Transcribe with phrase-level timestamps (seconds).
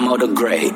[0.00, 0.72] Damo the Great.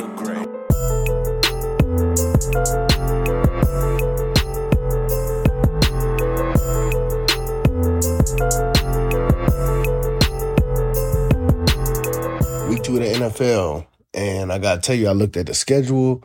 [12.68, 16.22] Week two of the NFL, and I gotta tell you, I looked at the schedule,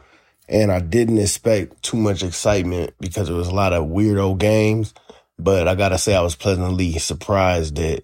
[0.49, 4.93] and I didn't expect too much excitement because it was a lot of weirdo games.
[5.37, 8.01] But I gotta say, I was pleasantly surprised that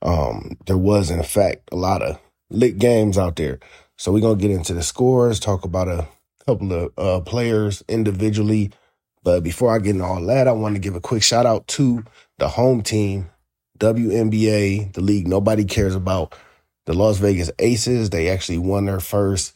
[0.00, 2.18] um, there was, in fact, a lot of
[2.48, 3.60] lit games out there.
[4.00, 6.08] So we're gonna get into the scores, talk about a
[6.46, 8.70] couple of uh, players individually.
[9.22, 11.68] But before I get into all that, I want to give a quick shout out
[11.68, 12.02] to
[12.38, 13.28] the home team,
[13.78, 16.34] WNBA, the league nobody cares about,
[16.86, 18.08] the Las Vegas Aces.
[18.08, 19.54] They actually won their first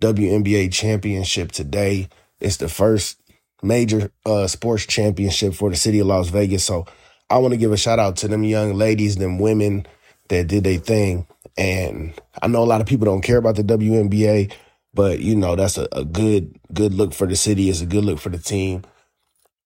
[0.00, 2.08] WNBA championship today.
[2.40, 3.20] It's the first
[3.62, 6.64] major uh, sports championship for the city of Las Vegas.
[6.64, 6.86] So
[7.28, 9.84] I want to give a shout out to them young ladies, them women
[10.30, 11.26] that did their thing.
[11.56, 14.52] And I know a lot of people don't care about the WNBA,
[14.94, 17.68] but you know that's a, a good good look for the city.
[17.68, 18.82] It's a good look for the team,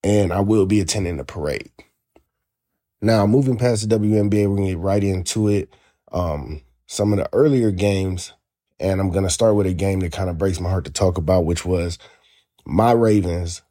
[0.02, 1.70] and I will be attending the parade.
[3.00, 5.72] Now, moving past the WNBA, we're gonna get right into it.
[6.12, 8.32] Um, some of the earlier games,
[8.80, 11.18] and I'm gonna start with a game that kind of breaks my heart to talk
[11.18, 11.98] about, which was
[12.64, 13.62] my Ravens,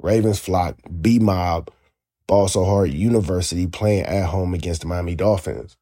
[0.00, 1.70] Ravens flock, B Mob,
[2.26, 5.76] Ball So Hard University playing at home against the Miami Dolphins.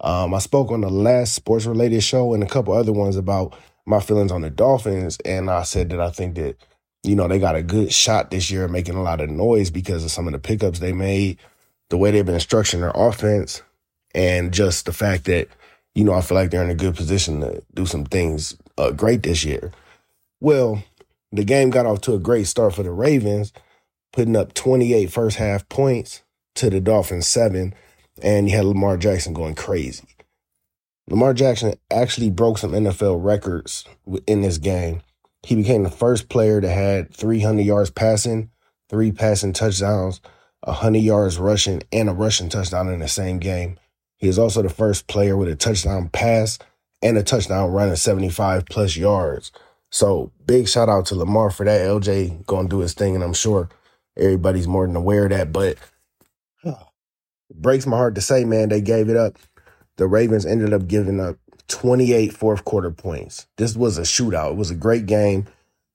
[0.00, 3.56] Um, I spoke on the last sports related show and a couple other ones about
[3.86, 6.56] my feelings on the Dolphins, and I said that I think that
[7.02, 10.04] you know they got a good shot this year, making a lot of noise because
[10.04, 11.38] of some of the pickups they made,
[11.90, 13.62] the way they've been structuring their offense,
[14.14, 15.48] and just the fact that
[15.94, 18.92] you know I feel like they're in a good position to do some things uh,
[18.92, 19.72] great this year.
[20.40, 20.84] Well,
[21.32, 23.52] the game got off to a great start for the Ravens,
[24.12, 26.22] putting up 28 first half points
[26.54, 27.74] to the Dolphins seven
[28.22, 30.04] and you had Lamar Jackson going crazy.
[31.08, 33.84] Lamar Jackson actually broke some NFL records
[34.26, 35.00] in this game.
[35.42, 38.50] He became the first player that had 300 yards passing,
[38.90, 40.20] three passing touchdowns,
[40.62, 43.78] 100 yards rushing, and a rushing touchdown in the same game.
[44.16, 46.58] He is also the first player with a touchdown pass
[47.00, 49.52] and a touchdown running 75 plus yards.
[49.90, 51.80] So big shout out to Lamar for that.
[51.80, 53.68] LJ going to do his thing, and I'm sure
[54.16, 55.52] everybody's more than aware of that.
[55.52, 55.78] But it
[56.66, 56.87] oh,
[57.54, 59.38] breaks my heart to say, man, they gave it up.
[59.96, 61.36] The Ravens ended up giving up
[61.68, 63.46] 28 fourth quarter points.
[63.56, 64.52] This was a shootout.
[64.52, 65.46] It was a great game.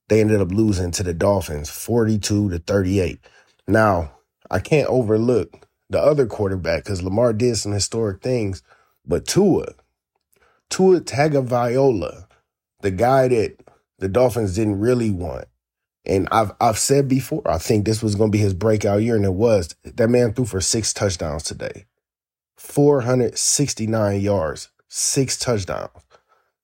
[0.10, 3.20] They ended up losing to the Dolphins 42 to 38.
[3.68, 4.12] Now,
[4.52, 8.62] I can't overlook the other quarterback because Lamar did some historic things,
[9.06, 9.68] but Tua,
[10.70, 12.28] Tua Tagovailoa,
[12.82, 13.58] the guy that
[14.00, 15.46] the Dolphins didn't really want,
[16.06, 19.16] and I've I've said before, I think this was going to be his breakout year,
[19.16, 19.76] and it was.
[19.84, 21.86] That man threw for six touchdowns today,
[22.56, 25.92] four hundred sixty nine yards, six touchdowns.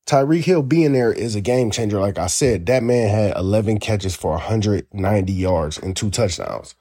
[0.06, 2.00] Tyreek Hill being there is a game changer.
[2.00, 6.10] Like I said, that man had eleven catches for one hundred ninety yards and two
[6.10, 6.76] touchdowns.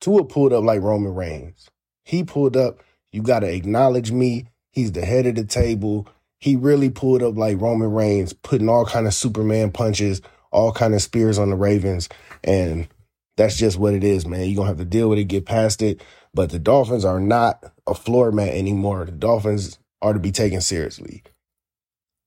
[0.00, 1.70] Tua pulled up like Roman Reigns.
[2.02, 2.82] He pulled up.
[3.12, 4.46] You got to acknowledge me.
[4.70, 6.08] He's the head of the table.
[6.38, 10.20] He really pulled up like Roman Reigns, putting all kind of Superman punches
[10.54, 12.08] all kind of spears on the Ravens,
[12.44, 12.88] and
[13.36, 14.48] that's just what it is, man.
[14.48, 16.02] You're gonna have to deal with it, get past it.
[16.32, 19.04] But the Dolphins are not a floor mat anymore.
[19.04, 21.22] The Dolphins are to be taken seriously.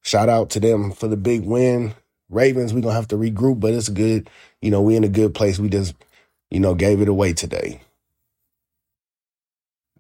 [0.04, 1.94] Shout out to them for the big win.
[2.30, 4.30] Ravens, we're gonna have to regroup, but it's good.
[4.62, 5.58] You know, we in a good place.
[5.60, 5.96] We just,
[6.52, 7.82] you know, gave it away today.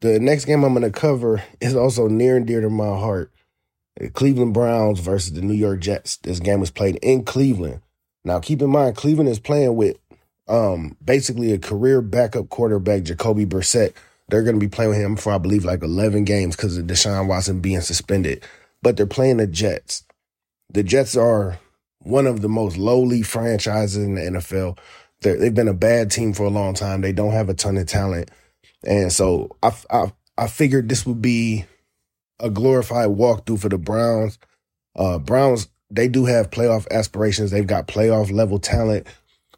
[0.01, 3.31] The next game I'm gonna cover is also near and dear to my heart.
[4.13, 6.17] Cleveland Browns versus the New York Jets.
[6.17, 7.81] This game was played in Cleveland.
[8.27, 9.97] Now, keep in mind, Cleveland is playing with
[10.49, 13.93] um, basically a career backup quarterback, Jacoby Brissett.
[14.27, 16.87] They're going to be playing with him for, I believe, like 11 games because of
[16.87, 18.43] Deshaun Watson being suspended.
[18.81, 20.03] But they're playing the Jets.
[20.73, 21.57] The Jets are
[21.99, 24.77] one of the most lowly franchises in the NFL.
[25.21, 26.99] they have been a bad team for a long time.
[26.99, 28.29] They don't have a ton of talent.
[28.83, 31.65] And so I, I, I figured this would be
[32.41, 34.37] a glorified walkthrough for the Browns.
[34.97, 37.51] Uh, Browns they do have playoff aspirations.
[37.51, 39.07] They've got playoff level talent.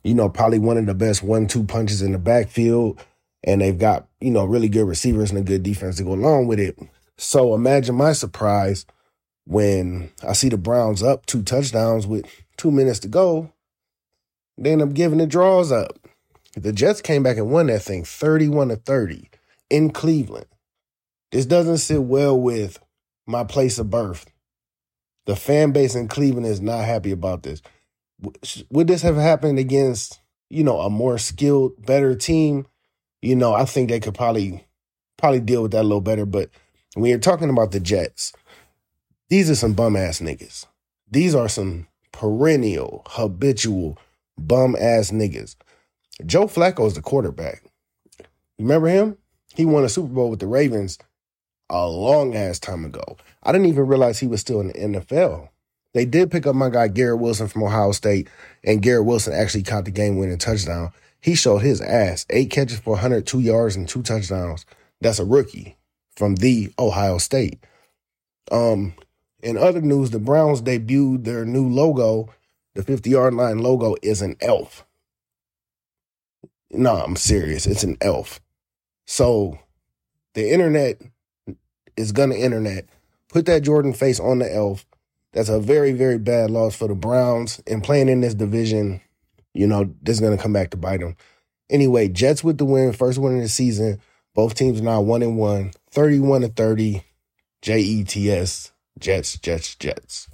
[0.03, 3.03] You know, probably one of the best one-two punches in the backfield,
[3.43, 6.47] and they've got you know really good receivers and a good defense to go along
[6.47, 6.77] with it.
[7.17, 8.85] So imagine my surprise
[9.45, 13.51] when I see the Browns up two touchdowns with two minutes to go.
[14.57, 15.97] They end up giving the draws up.
[16.55, 19.29] The Jets came back and won that thing 31 to 30
[19.69, 20.47] in Cleveland.
[21.31, 22.79] This doesn't sit well with
[23.27, 24.25] my place of birth
[25.29, 27.61] the fan base in Cleveland is not happy about this.
[28.71, 32.65] Would this have happened against, you know, a more skilled, better team?
[33.21, 34.65] You know, I think they could probably
[35.19, 36.25] probably deal with that a little better.
[36.25, 36.49] But
[36.95, 38.33] when you're talking about the Jets,
[39.29, 40.65] these are some bum ass niggas.
[41.11, 43.99] These are some perennial, habitual,
[44.35, 45.57] bum ass niggas.
[46.25, 47.61] Joe Flacco is the quarterback.
[48.57, 49.15] Remember him?
[49.53, 50.97] He won a Super Bowl with the Ravens
[51.69, 53.17] a long ass time ago.
[53.43, 55.49] I didn't even realize he was still in the NFL.
[55.93, 58.29] They did pick up my guy Garrett Wilson from Ohio State,
[58.63, 60.91] and Garrett Wilson actually caught the game winning touchdown.
[61.21, 62.25] He showed his ass.
[62.29, 64.65] Eight catches for 102 yards and two touchdowns.
[65.01, 65.77] That's a rookie
[66.15, 67.63] from the Ohio State.
[68.51, 68.93] Um,
[69.41, 72.33] in other news, the Browns debuted their new logo.
[72.75, 74.85] The 50 yard line logo is an elf.
[76.71, 77.65] No, I'm serious.
[77.65, 78.39] It's an elf.
[79.07, 79.59] So
[80.33, 81.01] the internet
[81.99, 82.85] is gonna internet.
[83.29, 84.85] Put that Jordan face on the elf.
[85.33, 87.61] That's a very, very bad loss for the Browns.
[87.67, 89.01] And playing in this division,
[89.53, 91.15] you know, this is gonna come back to bite them.
[91.69, 94.01] Anyway, Jets with the win, first win of the season.
[94.33, 97.03] Both teams now one and one, 31 to 30.
[97.61, 98.71] J E T S.
[98.99, 100.29] Jets, Jets, Jets.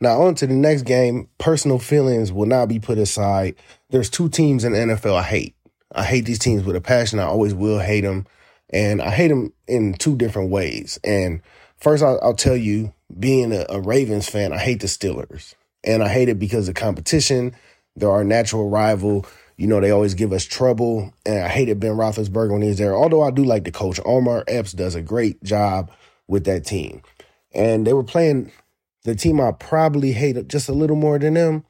[0.00, 1.28] Now, on to the next game.
[1.38, 3.54] Personal feelings will not be put aside.
[3.90, 5.54] There's two teams in the NFL I hate.
[5.92, 7.18] I hate these teams with a passion.
[7.18, 8.26] I always will hate them.
[8.72, 10.98] And I hate them in two different ways.
[11.02, 11.42] And
[11.78, 15.54] first, I'll, I'll tell you, being a, a, Ravens fan, I hate the Steelers.
[15.82, 17.54] And I hate it because of competition.
[17.96, 19.26] They're our natural rival.
[19.56, 21.12] You know, they always give us trouble.
[21.26, 22.94] And I hated Ben Roethlisberger when he was there.
[22.94, 23.98] Although I do like the coach.
[24.04, 25.90] Omar Epps does a great job
[26.28, 27.02] with that team.
[27.52, 28.52] And they were playing
[29.02, 31.64] the team I probably hate just a little more than them,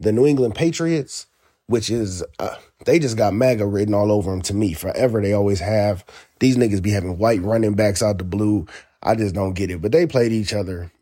[0.00, 1.26] the New England Patriots,
[1.72, 4.74] which is, uh, they just got MAGA written all over them to me.
[4.74, 6.04] Forever, they always have.
[6.38, 8.66] These niggas be having white running backs out the blue.
[9.02, 9.80] I just don't get it.
[9.80, 10.92] But they played each other,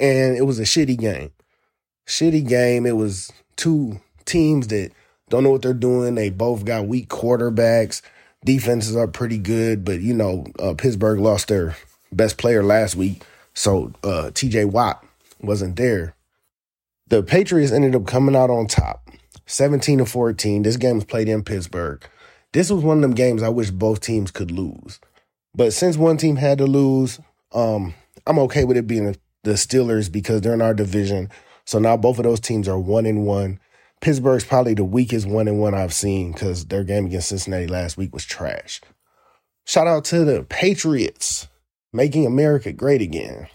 [0.00, 1.30] and it was a shitty game.
[2.06, 2.86] Shitty game.
[2.86, 4.92] It was two teams that
[5.28, 6.14] don't know what they're doing.
[6.14, 8.00] They both got weak quarterbacks.
[8.44, 11.76] Defenses are pretty good, but you know, uh, Pittsburgh lost their
[12.12, 13.22] best player last week,
[13.52, 15.04] so uh, TJ Watt
[15.40, 16.14] wasn't there.
[17.08, 19.10] The Patriots ended up coming out on top,
[19.46, 20.62] 17 to 14.
[20.62, 22.04] This game was played in Pittsburgh.
[22.52, 25.00] This was one of them games I wish both teams could lose.
[25.54, 27.20] But since one team had to lose,
[27.52, 27.94] um,
[28.26, 31.30] I'm okay with it being the Steelers because they're in our division.
[31.64, 33.60] So now both of those teams are one and one.
[34.00, 37.96] Pittsburgh's probably the weakest one and one I've seen because their game against Cincinnati last
[37.96, 38.80] week was trash.
[39.64, 41.48] Shout out to the Patriots
[41.92, 43.48] making America great again.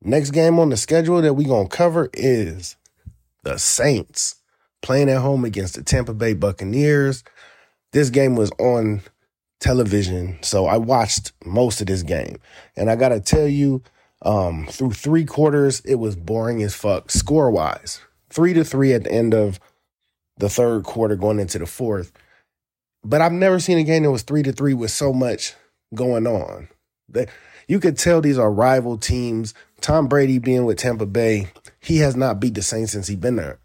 [0.00, 2.76] Next game on the schedule that we're going to cover is
[3.44, 4.36] the Saints
[4.82, 7.24] playing at home against the Tampa Bay Buccaneers.
[7.92, 9.02] This game was on
[9.60, 12.36] television, so I watched most of this game.
[12.76, 13.82] And I got to tell you,
[14.22, 18.00] um, through three quarters, it was boring as fuck score wise.
[18.30, 19.60] Three to three at the end of
[20.38, 22.12] the third quarter, going into the fourth.
[23.04, 25.54] But I've never seen a game that was three to three with so much
[25.94, 26.68] going on.
[27.68, 29.54] You could tell these are rival teams.
[29.80, 31.48] Tom Brady being with Tampa Bay,
[31.84, 33.60] he has not beat the Saints since he's been there.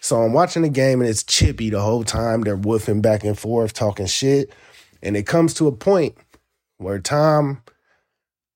[0.00, 2.42] So I'm watching the game and it's chippy the whole time.
[2.42, 4.52] They're woofing back and forth, talking shit.
[5.02, 6.16] And it comes to a point
[6.78, 7.62] where Tom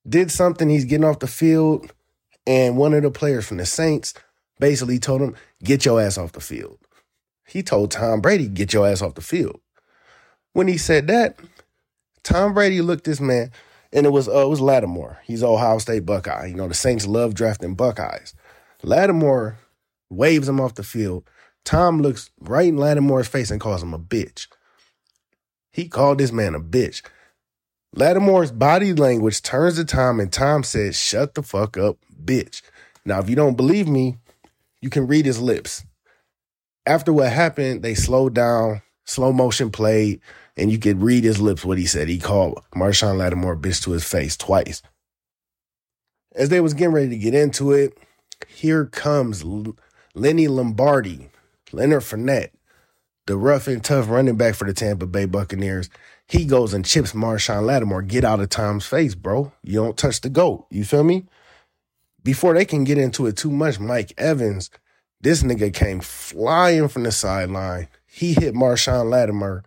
[0.09, 0.69] did something.
[0.69, 1.93] He's getting off the field.
[2.47, 4.15] And one of the players from the Saints
[4.61, 6.79] basically told him, get your ass off the field.
[7.47, 9.61] He told Tom Brady, get your ass off the field.
[10.53, 11.39] When he said that,
[12.23, 13.51] Tom Brady looked this man,
[13.93, 15.19] and it was uh, it was Lattimore.
[15.25, 16.47] He's Ohio State Buckeye.
[16.47, 18.35] You know, the Saints love drafting Buckeyes.
[18.83, 19.59] Lattimore
[20.11, 21.25] waves him off the field
[21.69, 24.47] Tom looks right in Lattimore's face and calls him a bitch.
[25.71, 27.03] He called this man a bitch.
[27.95, 32.63] Lattimore's body language turns to Tom, and Tom says, Shut the fuck up, bitch.
[33.05, 34.17] Now, if you don't believe me,
[34.81, 35.85] you can read his lips.
[36.87, 40.23] After what happened, they slowed down, slow motion played,
[40.57, 42.09] and you could read his lips what he said.
[42.09, 44.81] He called Marshon Lattimore bitch to his face twice.
[46.35, 47.93] As they was getting ready to get into it,
[48.47, 49.45] here comes
[50.15, 51.31] Lenny Lombardi,
[51.73, 52.51] Leonard Fournette,
[53.27, 55.91] the rough and tough running back for the Tampa Bay Buccaneers,
[56.27, 58.03] he goes and chips Marshon Lattimore.
[58.03, 59.53] Get out of Tom's face, bro.
[59.63, 60.67] You don't touch the GOAT.
[60.71, 61.27] You feel me?
[62.23, 64.71] Before they can get into it too much, Mike Evans,
[65.21, 67.89] this nigga came flying from the sideline.
[68.07, 69.65] He hit Marshon Lattimore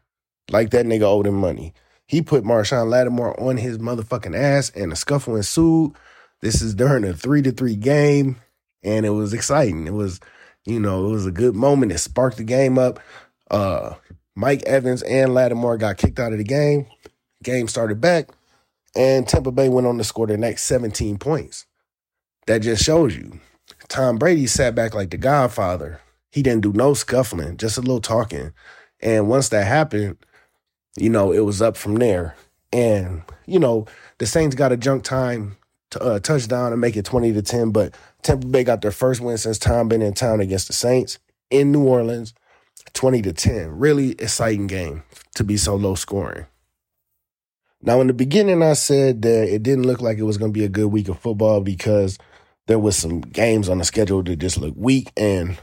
[0.52, 1.74] like that nigga owed him money.
[2.06, 5.94] He put Marshon Lattimore on his motherfucking ass and a scuffle ensued.
[6.42, 8.38] This is during a three to three game,
[8.84, 9.88] and it was exciting.
[9.88, 10.20] It was
[10.66, 11.92] you know, it was a good moment.
[11.92, 13.00] It sparked the game up.
[13.50, 13.96] Uh,
[14.36, 16.86] Mike Evans and Lattimore got kicked out of the game.
[17.44, 18.30] Game started back,
[18.96, 21.66] and Tampa Bay went on to score the next 17 points.
[22.46, 23.40] That just shows you.
[23.88, 26.00] Tom Brady sat back like the Godfather.
[26.32, 28.54] He didn't do no scuffling, just a little talking.
[29.02, 30.18] And once that happened,
[30.98, 32.36] you know, it was up from there.
[32.72, 33.86] And, you know,
[34.20, 35.58] the Saints got a junk time
[36.00, 37.72] uh, touchdown and make it 20 to 10.
[37.72, 41.20] But Tampa Bay got their first win since Tom been in town against the Saints
[41.50, 42.34] in New Orleans,
[42.94, 43.80] 20 to 10.
[43.80, 45.04] Really exciting game
[45.36, 46.46] to be so low scoring.
[47.84, 50.60] Now, in the beginning, I said that it didn't look like it was going to
[50.60, 52.20] be a good week of football because
[52.68, 55.12] there was some games on the schedule that just looked weak.
[55.18, 55.58] And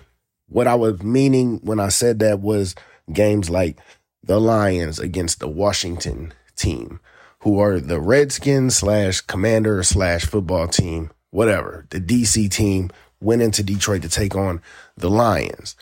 [0.48, 2.74] what I was meaning when I said that was
[3.12, 3.78] games like
[4.24, 6.98] the Lions against the Washington team,
[7.40, 11.86] who are the Redskins slash commander slash football team, whatever.
[11.90, 14.62] The DC team went into Detroit to take on
[14.96, 15.76] the Lions.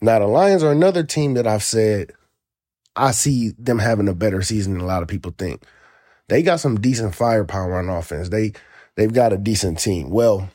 [0.00, 2.12] Now, the Lions are another team that I've said
[2.96, 5.62] I see them having a better season than a lot of people think.
[6.28, 8.28] They got some decent firepower on offense.
[8.28, 8.52] They
[8.96, 10.10] they've got a decent team.
[10.10, 10.48] Well,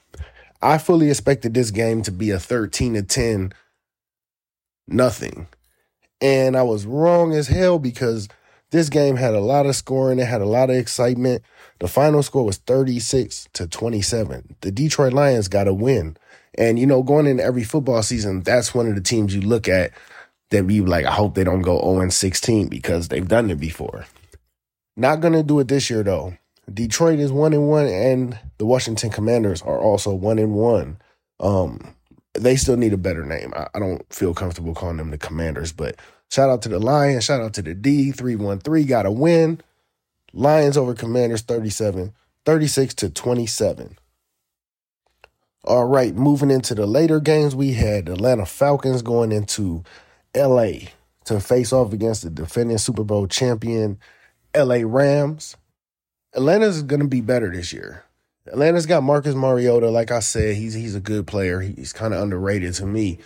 [0.62, 3.54] I fully expected this game to be a 13 to 10
[4.88, 5.48] nothing.
[6.22, 8.28] And I was wrong as hell because
[8.72, 11.44] this game had a lot of scoring, it had a lot of excitement.
[11.80, 14.56] The final score was 36 to 27.
[14.62, 16.18] The Detroit Lions got a win.
[16.56, 19.68] And you know, going into every football season, that's one of the teams you look
[19.68, 19.92] at
[20.52, 24.06] that be like, I hope they don't go 0 16 because they've done it before.
[24.98, 26.38] Not gonna do it this year though.
[26.72, 31.00] Detroit is one and one, and the Washington Commanders are also one and one.
[31.40, 31.96] Um,
[32.34, 33.54] they still need a better name.
[33.56, 35.96] I, I, don't feel comfortable calling them the Commanders, but
[36.30, 38.84] shout out to the Lions, shout out to the D three one three.
[38.86, 39.62] Got a win.
[40.32, 42.14] Lions over Commanders 37,
[42.46, 43.98] 36 to 27.
[45.66, 49.84] All right, moving into the later games, we had Atlanta Falcons going into
[50.36, 50.72] LA
[51.26, 54.00] to face off against the defending Super Bowl champion
[54.56, 55.58] LA Rams.
[56.34, 58.04] Atlanta's going to be better this year.
[58.48, 59.90] Atlanta's got Marcus Mariota.
[59.90, 61.60] Like I said, he's he's a good player.
[61.60, 63.20] He's kind of underrated to me.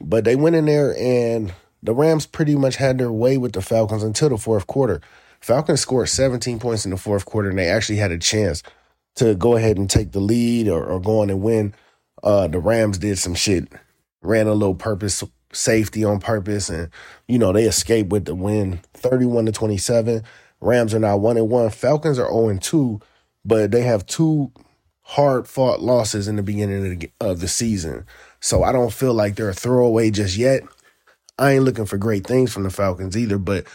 [0.00, 1.52] But they went in there and
[1.84, 5.00] the Rams pretty much had their way with the Falcons until the fourth quarter.
[5.40, 8.62] Falcons scored 17 points in the fourth quarter, and they actually had a chance
[9.16, 11.74] to go ahead and take the lead or, or go on and win.
[12.22, 13.68] Uh, the Rams did some shit,
[14.22, 15.22] ran a little purpose
[15.52, 16.88] safety on purpose, and
[17.28, 20.22] you know they escaped with the win, 31 to 27.
[20.60, 21.68] Rams are now one and one.
[21.68, 23.00] Falcons are 0 and 2,
[23.44, 24.50] but they have two
[25.02, 28.06] hard fought losses in the beginning of the, of the season.
[28.40, 30.62] So I don't feel like they're a throwaway just yet.
[31.38, 33.66] I ain't looking for great things from the Falcons either, but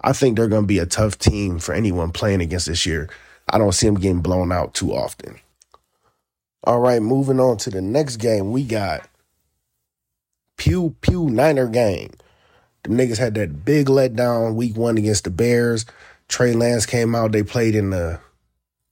[0.00, 3.08] I think they're going to be a tough team for anyone playing against this year.
[3.48, 5.38] I don't see them getting blown out too often.
[6.64, 8.52] All right, moving on to the next game.
[8.52, 9.08] We got
[10.56, 12.14] Pew Pew Niner gang.
[12.84, 15.86] The niggas had that big letdown week one against the Bears.
[16.28, 17.32] Trey Lance came out.
[17.32, 18.20] They played in the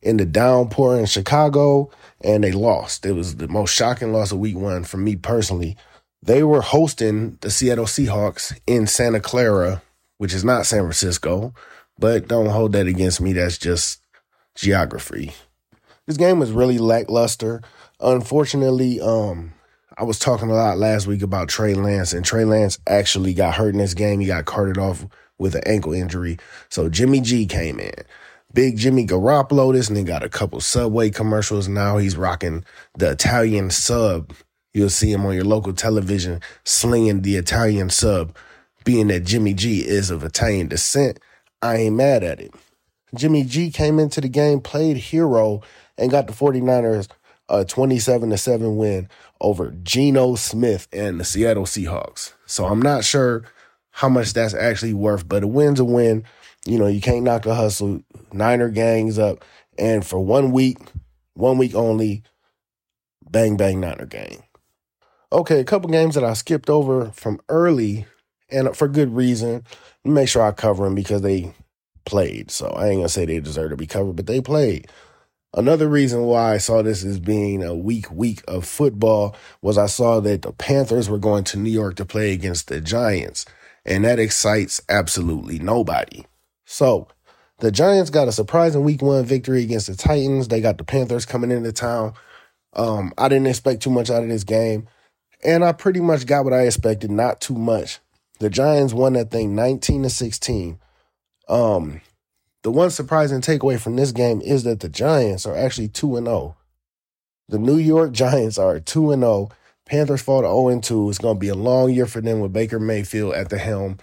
[0.02, 1.90] in the downpour in Chicago
[2.22, 3.04] and they lost.
[3.06, 5.76] It was the most shocking loss of week one for me personally.
[6.22, 9.82] They were hosting the Seattle Seahawks in Santa Clara,
[10.18, 11.54] which is not San Francisco,
[11.98, 13.32] but don't hold that against me.
[13.32, 14.02] That's just
[14.54, 15.32] geography.
[16.06, 17.62] This game was really lackluster.
[18.00, 19.52] Unfortunately, um,
[19.96, 23.54] I was talking a lot last week about Trey Lance, and Trey Lance actually got
[23.54, 24.20] hurt in this game.
[24.20, 25.06] He got carted off
[25.38, 26.38] with an ankle injury.
[26.68, 27.94] So Jimmy G came in.
[28.52, 31.68] Big Jimmy Garoppolo, this nigga got a couple Subway commercials.
[31.68, 32.64] Now he's rocking
[32.96, 34.32] the Italian sub.
[34.72, 38.36] You'll see him on your local television slinging the Italian sub.
[38.84, 41.20] Being that Jimmy G is of Italian descent,
[41.60, 42.54] I ain't mad at it.
[43.14, 45.60] Jimmy G came into the game, played hero,
[45.98, 47.08] and got the 49ers
[47.50, 49.08] a 27 to 7 win
[49.40, 52.32] over Geno Smith and the Seattle Seahawks.
[52.46, 53.44] So I'm not sure
[53.90, 56.24] how much that's actually worth, but a win's a win.
[56.64, 58.02] You know, you can't knock a hustle.
[58.32, 59.44] Niner gangs up.
[59.78, 60.78] And for one week,
[61.34, 62.22] one week only,
[63.28, 64.44] bang, bang, Niner gang.
[65.32, 68.06] Okay, a couple games that I skipped over from early
[68.50, 69.64] and for good reason.
[70.04, 71.54] Make sure I cover them because they
[72.04, 72.50] played.
[72.50, 74.88] So I ain't gonna say they deserve to be covered, but they played.
[75.52, 79.86] Another reason why I saw this as being a weak week of football was I
[79.86, 83.46] saw that the Panthers were going to New York to play against the Giants,
[83.84, 86.24] and that excites absolutely nobody.
[86.66, 87.08] So,
[87.58, 90.48] the Giants got a surprising week one victory against the Titans.
[90.48, 92.14] They got the Panthers coming into town.
[92.74, 94.86] Um, I didn't expect too much out of this game,
[95.44, 98.00] and I pretty much got what I expected, not too much.
[98.38, 100.78] The Giants won that thing 19 to 16.
[101.48, 102.00] Um,
[102.62, 106.26] the one surprising takeaway from this game is that the Giants are actually 2 and
[106.26, 106.56] 0.
[107.48, 109.50] The New York Giants are 2 and 0.
[109.86, 111.10] Panthers fall to 0 and 2.
[111.10, 113.98] It's going to be a long year for them with Baker Mayfield at the helm.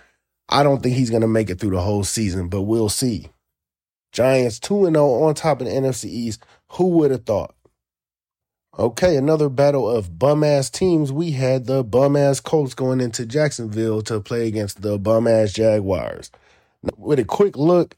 [0.49, 3.29] I don't think he's going to make it through the whole season, but we'll see.
[4.11, 6.43] Giants 2 and 0 on top of the NFC East.
[6.71, 7.55] Who would have thought?
[8.79, 11.11] Okay, another battle of bum ass teams.
[11.11, 15.51] We had the bum ass Colts going into Jacksonville to play against the bum ass
[15.51, 16.29] Jaguars.
[16.95, 17.95] With a quick look,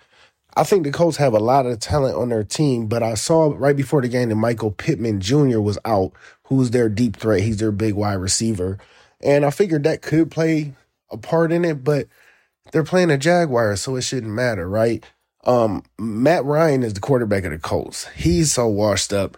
[0.55, 3.53] I think the Colts have a lot of talent on their team, but I saw
[3.57, 5.59] right before the game that Michael Pittman Jr.
[5.59, 7.41] was out, who's their deep threat.
[7.41, 8.77] He's their big wide receiver.
[9.21, 10.75] And I figured that could play
[11.11, 12.07] a part in it, but
[12.71, 15.03] they're playing the Jaguars, so it shouldn't matter, right?
[15.43, 18.07] Um, Matt Ryan is the quarterback of the Colts.
[18.15, 19.37] He's so washed up,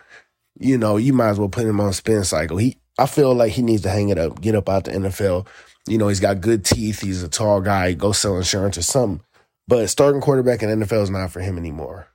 [0.60, 2.58] you know, you might as well put him on spin cycle.
[2.58, 5.48] He I feel like he needs to hang it up, get up out the NFL.
[5.88, 7.02] You know, he's got good teeth.
[7.02, 7.94] He's a tall guy.
[7.94, 9.26] Go sell insurance or something.
[9.68, 12.08] But starting quarterback in NFL is not for him anymore.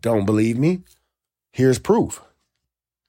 [0.00, 0.82] Don't believe me?
[1.52, 2.22] Here's proof.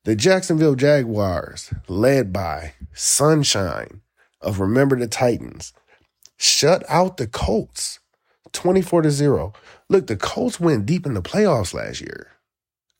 [0.04, 4.02] The Jacksonville Jaguars, led by Sunshine
[4.42, 5.74] of Remember the Titans,
[6.38, 8.00] shut out the Colts
[8.52, 9.54] 24 to 0.
[9.90, 12.28] Look, the Colts went deep in the playoffs last year.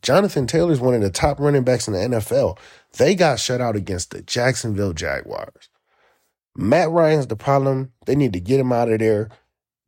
[0.02, 2.58] Jonathan Taylor is one of the top running backs in the NFL.
[2.98, 5.70] They got shut out against the Jacksonville Jaguars.
[6.56, 7.94] Matt Ryan's the problem.
[8.06, 9.30] They need to get him out of there.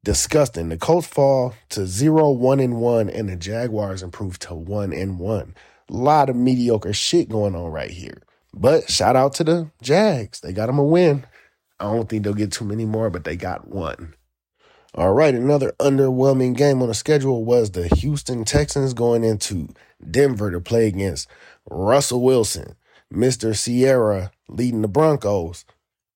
[0.03, 0.69] Disgusting.
[0.69, 5.17] The Colts fall to 0 1 and 1 and the Jaguars improve to 1 and
[5.17, 5.55] 1.
[5.89, 8.21] A lot of mediocre shit going on right here.
[8.53, 10.41] But shout out to the Jags.
[10.41, 11.25] They got them a win.
[11.79, 14.13] I don't think they'll get too many more, but they got one.
[14.95, 19.69] All right, another underwhelming game on the schedule was the Houston Texans going into
[20.11, 21.27] Denver to play against
[21.69, 22.75] Russell Wilson,
[23.11, 23.53] Mr.
[23.55, 25.65] Ciara leading the Broncos.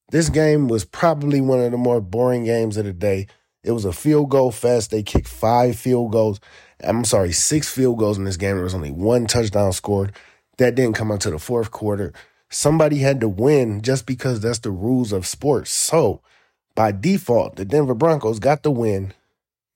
[0.10, 3.28] This game was probably one of the more boring games of the day.
[3.64, 4.92] It was a field goal fest.
[4.92, 6.40] They kicked five field goals.
[6.82, 8.56] I'm sorry, six field goals in this game.
[8.56, 10.14] There was only one touchdown scored.
[10.58, 12.14] That didn't come until the fourth quarter.
[12.50, 15.72] Somebody had to win just because that's the rules of sports.
[15.72, 16.22] So,
[16.76, 19.14] by default, the Denver Broncos got the win.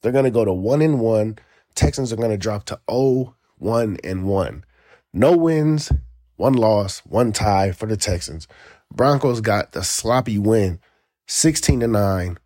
[0.02, 1.38] They're going to go to 1 and 1.
[1.76, 4.66] Texans are going to drop to 0 1 and 1.
[5.14, 5.92] No wins,
[6.36, 8.48] one loss, one tie for the Texans.
[8.94, 10.80] Broncos got the sloppy win,
[11.28, 12.38] 16 to 9.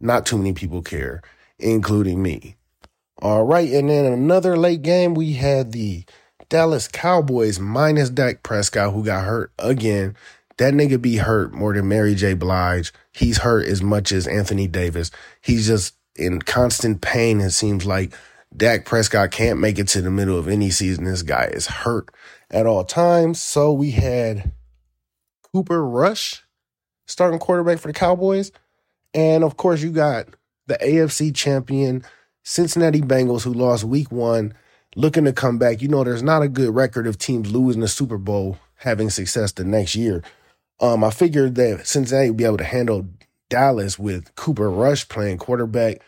[0.00, 1.22] Not too many people care,
[1.58, 2.56] including me.
[3.20, 6.04] All right, and then another late game, we had the
[6.48, 10.14] Dallas Cowboys minus Dak Prescott, who got hurt again.
[10.58, 12.34] That nigga be hurt more than Mary J.
[12.34, 12.92] Blige.
[13.12, 15.10] He's hurt as much as Anthony Davis.
[15.40, 17.40] He's just in constant pain.
[17.40, 18.12] It seems like
[18.56, 21.04] Dak Prescott can't make it to the middle of any season.
[21.04, 22.10] This guy is hurt
[22.50, 23.40] at all times.
[23.42, 24.52] So we had
[25.52, 26.42] Cooper Rush,
[27.06, 28.50] starting quarterback for the Cowboys.
[29.14, 30.28] And of course, you got
[30.66, 32.04] the AFC champion
[32.42, 34.54] Cincinnati Bengals, who lost week one,
[34.96, 35.82] looking to come back.
[35.82, 39.52] You know, there's not a good record of teams losing the Super Bowl having success
[39.52, 40.22] the next year.
[40.80, 43.06] Um, I figured that Cincinnati would be able to handle
[43.50, 46.00] Dallas with Cooper Rush playing quarterback,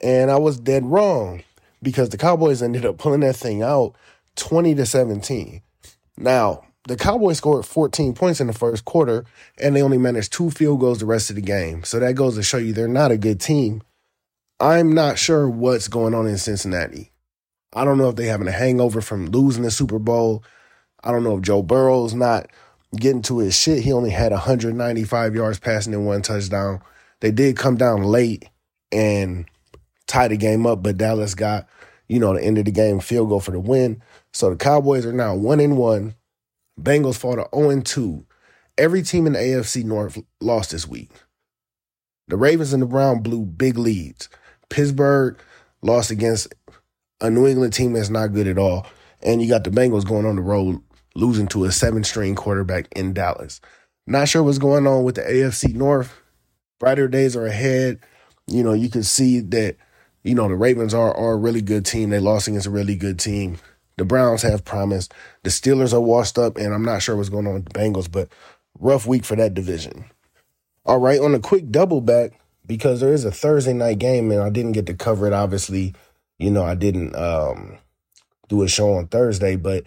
[0.00, 1.42] and I was dead wrong
[1.82, 3.94] because the Cowboys ended up pulling that thing out
[4.36, 5.62] 20 to 17.
[6.18, 9.24] Now, the Cowboys scored 14 points in the first quarter,
[9.58, 11.82] and they only managed two field goals the rest of the game.
[11.84, 13.82] So that goes to show you they're not a good team.
[14.60, 17.10] I'm not sure what's going on in Cincinnati.
[17.74, 20.44] I don't know if they're having a hangover from losing the Super Bowl.
[21.02, 22.50] I don't know if Joe Burrow's not
[22.94, 23.82] getting to his shit.
[23.82, 26.80] He only had 195 yards passing and one touchdown.
[27.20, 28.48] They did come down late
[28.92, 29.46] and
[30.06, 31.66] tie the game up, but Dallas got,
[32.08, 34.02] you know, the end of the game field goal for the win.
[34.32, 36.14] So the Cowboys are now one and one.
[36.80, 38.24] Bengals fall to 0 and 2.
[38.78, 41.10] Every team in the AFC North lost this week.
[42.28, 44.28] The Ravens and the Brown blew big leads.
[44.68, 45.38] Pittsburgh
[45.80, 46.52] lost against
[47.20, 48.86] a New England team that's not good at all.
[49.22, 50.80] And you got the Bengals going on the road
[51.14, 53.60] losing to a seven string quarterback in Dallas.
[54.06, 56.12] Not sure what's going on with the AFC North.
[56.78, 58.00] Brighter days are ahead.
[58.46, 59.76] You know, you can see that,
[60.26, 62.10] you know, the Ravens are, are a really good team.
[62.10, 63.58] They lost against a really good team.
[63.96, 65.14] The Browns have promised.
[65.44, 68.10] The Steelers are washed up, and I'm not sure what's going on with the Bengals,
[68.10, 68.28] but
[68.78, 70.06] rough week for that division.
[70.84, 74.42] All right, on a quick double back, because there is a Thursday night game, and
[74.42, 75.94] I didn't get to cover it, obviously.
[76.38, 77.78] You know, I didn't um,
[78.48, 79.84] do a show on Thursday, but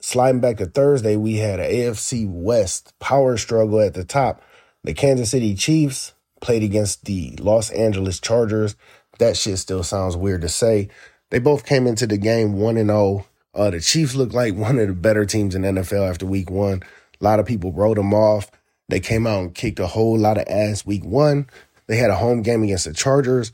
[0.00, 4.42] sliding back to Thursday, we had an AFC West power struggle at the top.
[4.82, 8.76] The Kansas City Chiefs played against the Los Angeles Chargers.
[9.18, 10.88] That shit still sounds weird to say.
[11.30, 13.26] They both came into the game 1 and 0.
[13.54, 16.82] Uh, the Chiefs looked like one of the better teams in NFL after week one.
[17.20, 18.50] A lot of people wrote them off.
[18.88, 21.46] They came out and kicked a whole lot of ass week one.
[21.86, 23.52] They had a home game against the Chargers.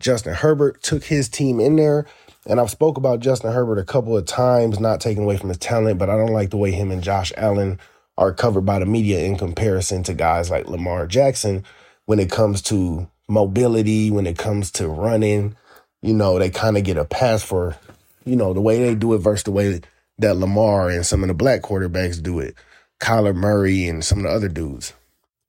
[0.00, 2.06] Justin Herbert took his team in there
[2.48, 5.58] and I've spoke about Justin Herbert a couple of times, not taking away from his
[5.58, 7.78] talent, but I don't like the way him and Josh Allen
[8.16, 11.62] are covered by the media in comparison to guys like Lamar Jackson
[12.06, 15.56] when it comes to mobility, when it comes to running.
[16.02, 17.76] You know, they kind of get a pass for,
[18.24, 19.80] you know, the way they do it versus the way
[20.18, 22.54] that Lamar and some of the black quarterbacks do it.
[23.00, 24.92] Kyler Murray and some of the other dudes.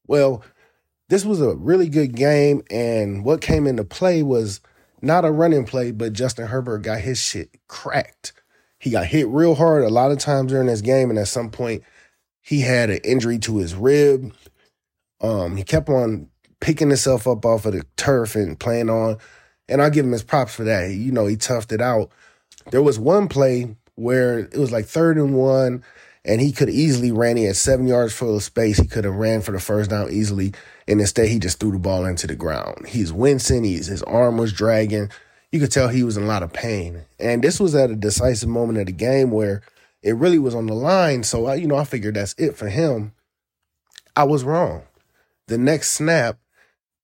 [0.08, 0.44] Well,
[1.10, 4.62] this was a really good game, and what came into play was
[5.02, 8.34] not a running play, but Justin Herbert got his shit cracked.
[8.80, 11.50] He got hit real hard a lot of times during this game, and at some
[11.50, 11.84] point,
[12.42, 14.34] he had an injury to his rib.
[15.22, 19.18] Um, he kept on picking himself up off of the turf and playing on.
[19.68, 20.92] And I'll give him his props for that.
[20.92, 22.12] You know, he toughed it out.
[22.72, 25.84] There was one play where it was like third and one,
[26.26, 27.38] and he could easily ran.
[27.38, 28.78] He had seven yards full of space.
[28.78, 30.54] He could have ran for the first down easily.
[30.88, 32.88] And instead, he just threw the ball into the ground.
[32.88, 33.64] He's wincing.
[33.64, 35.10] He's, his arm was dragging.
[35.52, 37.06] You could tell he was in a lot of pain.
[37.20, 39.62] And this was at a decisive moment of the game where
[40.02, 41.24] it really was on the line.
[41.24, 43.14] So, I, you know, I figured that's it for him.
[44.16, 44.84] I was wrong.
[45.48, 46.38] The next snap,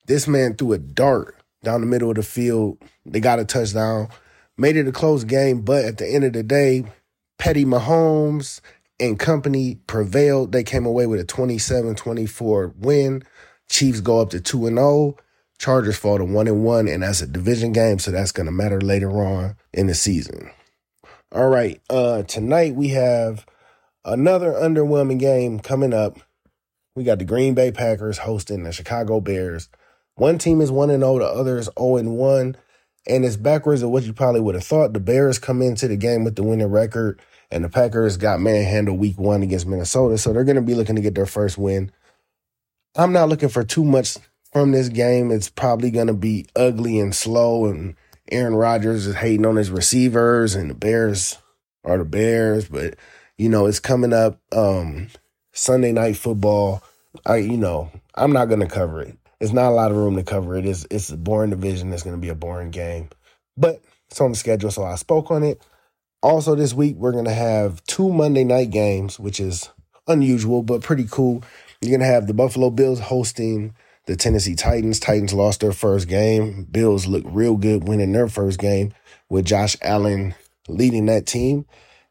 [0.06, 2.78] this man threw a dart down the middle of the field.
[3.06, 4.10] They got a touchdown,
[4.58, 5.62] made it a close game.
[5.62, 6.86] But at the end of the day,
[7.38, 8.62] Petty Mahomes
[9.00, 10.52] and company prevailed.
[10.52, 13.24] They came away with a 27 24 win.
[13.70, 15.18] Chiefs go up to 2 and 0.
[15.58, 18.52] Chargers fall to 1 and 1, and that's a division game, so that's going to
[18.52, 20.52] matter later on in the season.
[21.32, 23.46] All right, uh, tonight we have
[24.04, 26.20] another underwhelming game coming up.
[26.96, 29.70] We got the Green Bay Packers hosting the Chicago Bears.
[30.16, 32.56] One team is 1 and 0, the other is 0 and 1.
[33.08, 34.94] And it's backwards of what you probably would have thought.
[34.94, 38.98] The Bears come into the game with the winning record, and the Packers got manhandled
[38.98, 40.18] week one against Minnesota.
[40.18, 41.92] So they're going to be looking to get their first win.
[42.96, 44.18] I'm not looking for too much
[44.52, 45.30] from this game.
[45.30, 47.96] It's probably going to be ugly and slow, and
[48.32, 51.38] Aaron Rodgers is hating on his receivers, and the Bears
[51.84, 52.68] are the Bears.
[52.68, 52.96] But,
[53.38, 55.10] you know, it's coming up um,
[55.52, 56.82] Sunday night football.
[57.24, 59.16] I, you know, I'm not going to cover it.
[59.40, 60.66] It's not a lot of room to cover it.
[60.66, 61.92] It's, it's a boring division.
[61.94, 63.10] It's going to be a boring game.
[63.58, 65.62] But it's on the schedule, so I spoke on it.
[66.22, 69.70] Also, this week, we're going to have two Monday night games, which is
[70.08, 71.44] unusual, but pretty cool.
[71.82, 75.00] You're going to have the Buffalo Bills hosting the Tennessee Titans.
[75.00, 76.64] Titans lost their first game.
[76.72, 78.94] Bills look real good winning their first game
[79.30, 80.36] with Josh Allen
[80.68, 81.66] leading that team.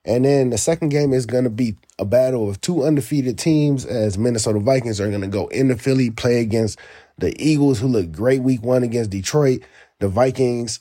[0.04, 3.87] And then the second game is going to be a battle of two undefeated teams
[3.87, 6.78] as Minnesota Vikings are going to go into Philly, play against
[7.18, 9.62] the Eagles, who looked great week one against Detroit.
[10.00, 10.81] The Vikings,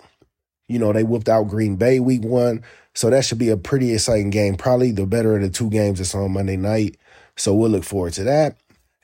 [0.68, 2.64] you know, they whipped out Green Bay week one.
[2.96, 4.56] So that should be a pretty exciting game.
[4.56, 6.98] Probably the better of the two games that's on Monday night.
[7.36, 8.58] So we'll look forward to that.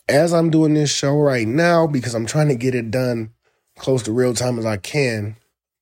[0.08, 3.32] As I'm doing this show right now, because I'm trying to get it done
[3.78, 5.36] close to real time as I can,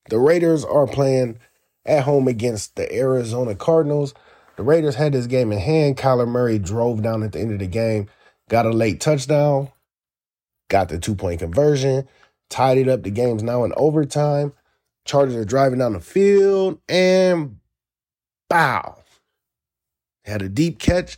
[0.09, 1.39] the Raiders are playing
[1.85, 4.13] at home against the Arizona Cardinals.
[4.57, 5.97] The Raiders had this game in hand.
[5.97, 8.07] Kyler Murray drove down at the end of the game,
[8.49, 9.69] got a late touchdown,
[10.69, 12.07] got the two point conversion,
[12.49, 13.03] tied it up.
[13.03, 14.53] The game's now in overtime.
[15.05, 17.59] Chargers are driving down the field and
[18.49, 18.97] bow.
[20.25, 21.17] Had a deep catch.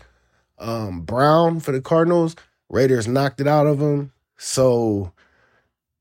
[0.59, 2.35] Um, Brown for the Cardinals.
[2.69, 4.11] Raiders knocked it out of them.
[4.37, 5.13] So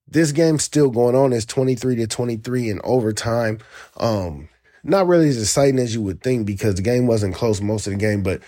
[0.07, 1.33] this game's still going on.
[1.33, 3.59] It's 23 to 23 in overtime.
[3.97, 4.49] Um,
[4.83, 7.93] not really as exciting as you would think because the game wasn't close most of
[7.93, 8.43] the game, but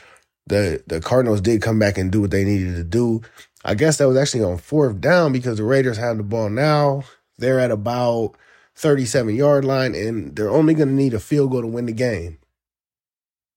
[0.47, 3.23] the the Cardinals did come back and do what they needed to do.
[3.64, 7.05] I guess that was actually on fourth down because the Raiders have the ball now.
[7.38, 8.37] They're at about
[8.77, 11.92] 37 yard line and they're only going to need a field goal to win the
[11.92, 12.38] game.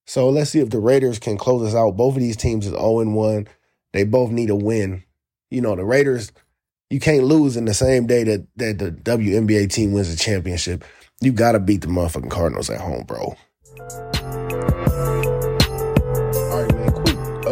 [0.06, 1.96] So let's see if the Raiders can close us out.
[1.96, 3.48] Both of these teams is 0 1.
[3.94, 5.04] They both need a win.
[5.50, 6.32] You know, the Raiders,
[6.90, 10.84] you can't lose in the same day that, that the WNBA team wins the championship.
[11.22, 13.38] You got to beat the motherfucking Cardinals at home, bro.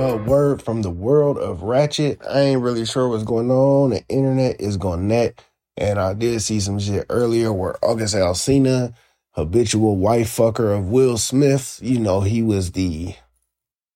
[0.01, 2.19] Uh, word from the world of Ratchet.
[2.27, 3.91] I ain't really sure what's going on.
[3.91, 5.43] The internet is going net.
[5.77, 8.93] And I did see some shit earlier where August Alsina,
[9.31, 13.15] habitual wife fucker of Will Smith, you know, he was the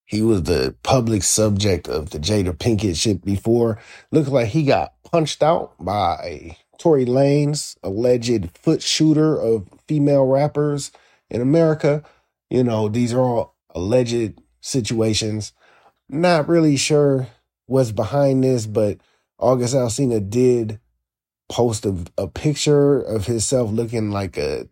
[0.04, 3.80] he was the public subject of the Jada Pinkett shit before.
[4.12, 10.92] Looked like he got punched out by Tory Lanez, alleged foot shooter of female rappers
[11.28, 12.04] in America.
[12.48, 15.52] You know, these are all alleged situations.
[16.08, 17.28] Not really sure
[17.66, 18.98] what's behind this, but
[19.38, 20.80] August Alsina did
[21.48, 24.68] post a, a picture of himself looking like a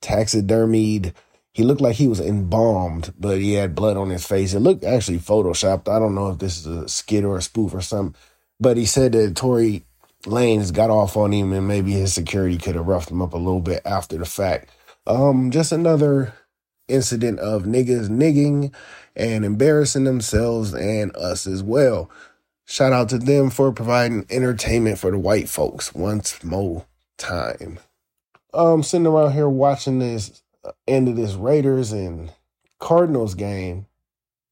[0.00, 1.12] taxidermied.
[1.52, 4.54] He looked like he was embalmed, but he had blood on his face.
[4.54, 5.88] It looked actually photoshopped.
[5.88, 8.18] I don't know if this is a skit or a spoof or something,
[8.58, 9.84] but he said that Tory
[10.24, 13.38] Lanez got off on him and maybe his security could have roughed him up a
[13.38, 14.70] little bit after the fact.
[15.06, 16.34] Um, just another
[16.88, 18.72] incident of niggas nigging
[19.16, 22.10] and embarrassing themselves and us as well.
[22.66, 26.86] Shout out to them for providing entertainment for the white folks once more
[27.18, 27.78] time.
[28.52, 32.32] I'm sitting around here watching this uh, end of this Raiders and
[32.78, 33.86] Cardinals game.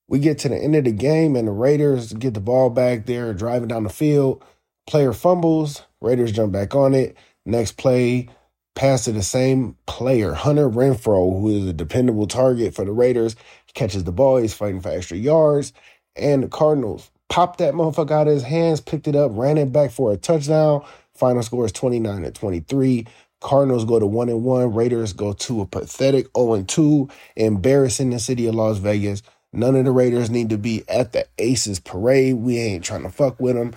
[0.09, 3.07] We get to the end of the game and the Raiders get the ball back
[3.07, 4.45] there, driving down the field.
[4.87, 7.17] Player fumbles, Raiders jump back on it.
[7.47, 8.29] Next play,
[8.75, 13.37] pass to the same player, Hunter Renfrow, who is a dependable target for the Raiders.
[13.67, 15.73] He catches the ball, he's fighting for extra yards.
[16.17, 19.73] And the Cardinals popped that motherfucker out of his hands, picked it up, ran it
[19.73, 20.85] back for a touchdown.
[21.15, 23.07] Final score is 29 to 23.
[23.41, 24.75] Cardinals go to 1 and 1.
[24.75, 29.23] Raiders go to a pathetic 0 and 2, embarrassing the city of Las Vegas.
[29.53, 32.37] None of the Raiders need to be at the Aces parade.
[32.37, 33.75] We ain't trying to fuck with them.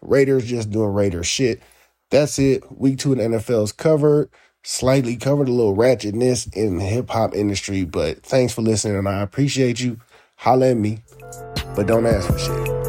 [0.00, 1.60] Raiders just doing Raider shit.
[2.10, 2.64] That's it.
[2.78, 4.30] Week two in NFL's covered.
[4.64, 9.08] Slightly covered a little ratchetness in the hip hop industry, but thanks for listening and
[9.08, 9.98] I appreciate you.
[10.36, 11.00] Holla at me,
[11.74, 12.87] but don't ask for shit.